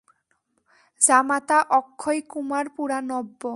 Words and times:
জামাতা 1.01 1.57
অক্ষয়কুমার 1.71 2.65
পুরা 2.75 2.99
নব্য। 3.09 3.41